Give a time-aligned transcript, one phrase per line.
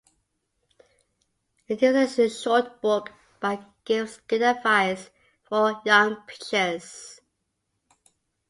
[1.67, 5.11] It is a short book that gives good advice
[5.43, 7.21] for young pitchers.